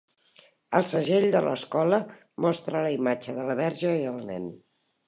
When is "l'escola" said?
1.49-2.01